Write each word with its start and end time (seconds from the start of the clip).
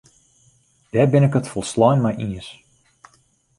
Dêr 0.91 1.07
bin 1.11 1.27
ik 1.27 1.37
it 1.39 1.49
folslein 1.51 1.99
mei 2.03 2.17
iens. 2.25 2.47